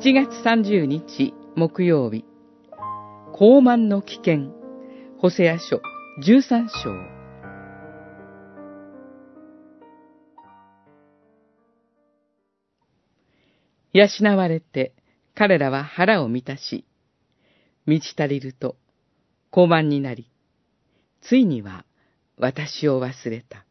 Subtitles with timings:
[0.00, 2.24] 7月30日木曜日、
[3.34, 4.50] 高慢の危険、
[5.18, 5.82] ホセア書
[6.24, 6.90] 13章。
[13.92, 14.94] 養われて
[15.34, 16.86] 彼らは腹を満たし、
[17.84, 18.76] 満ち足りると
[19.50, 20.30] 高慢になり、
[21.20, 21.84] ついには
[22.38, 23.66] 私を忘れた。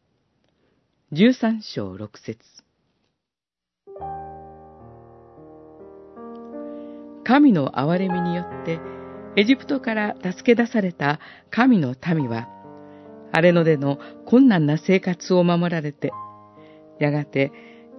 [1.12, 2.38] 13章6節
[7.32, 8.78] 神の憐れみによって、
[9.36, 11.18] エジプトから助け出された
[11.50, 12.46] 神の民は、
[13.32, 16.12] 荒れ野での困難な生活を守られて、
[17.00, 17.50] やがて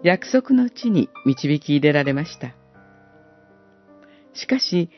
[0.03, 2.53] 約束の地に導き入れられました。
[4.35, 4.91] しかし、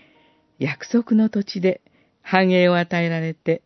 [0.59, 1.79] 約束の土地で
[2.21, 3.61] 繁栄を与えられて、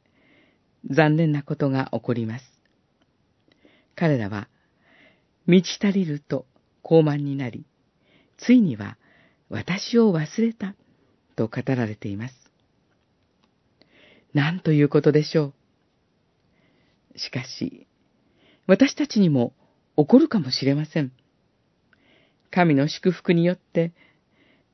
[0.87, 2.45] 残念なことが起こります。
[3.95, 4.47] 彼らは、
[5.47, 6.45] 満ち足りると
[6.83, 7.65] 高慢になり、
[8.37, 8.98] ついには
[9.49, 10.75] 私を忘れた
[11.35, 12.35] と語られています。
[14.33, 15.53] 何ということでしょ
[17.15, 17.19] う。
[17.19, 17.87] しかし、
[18.67, 19.53] 私たちにも
[19.97, 21.11] 起こるかもしれません。
[22.51, 23.91] 神の祝福によって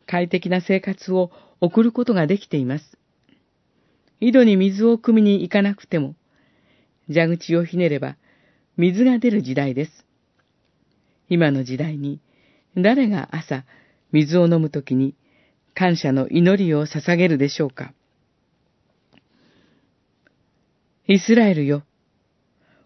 [0.05, 2.97] 快適な生活を送ることができています。
[4.19, 6.15] 井戸に水を汲みに行かなくても、
[7.07, 8.17] 蛇口をひねれば
[8.77, 9.91] 水が出る時代です。
[11.29, 12.19] 今の時代に
[12.75, 13.63] 誰が朝
[14.15, 15.13] 水を飲むときに
[15.73, 17.93] 感謝の祈りを捧げるでしょうか
[21.05, 21.83] イスラエルよ、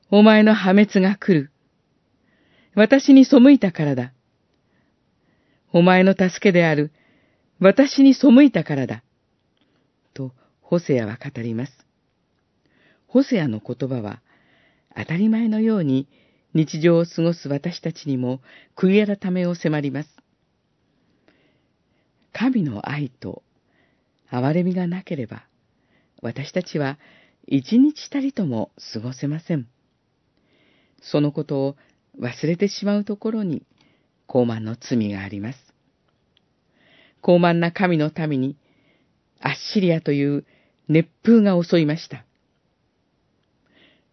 [0.09, 1.51] お前の破滅が来る。
[2.73, 4.11] 私に背いたからだ。
[5.71, 6.91] お前の助けである、
[7.59, 9.03] 私に背いたからだ。
[10.15, 11.71] と、ホセアは語ります。
[13.07, 14.21] ホセアの言葉は、
[14.97, 16.07] 当たり前のように
[16.55, 18.41] 日常を過ごす私たちにも
[18.75, 20.18] 悔い改めを迫ります。
[22.39, 23.43] 神の愛と
[24.31, 25.43] 憐れみがなければ、
[26.21, 26.97] 私たちは
[27.47, 29.67] 一日たりとも過ごせません。
[31.01, 31.75] そのことを
[32.17, 33.63] 忘れてしまうところに、
[34.25, 35.59] 高慢の罪があります。
[37.19, 38.55] 高慢な神の民に、
[39.41, 40.45] アッシリアという
[40.87, 42.23] 熱風が襲いました。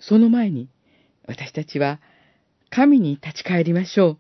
[0.01, 0.69] その前に、
[1.29, 2.01] 私たちは
[2.71, 4.19] 神に立ち返りましょう。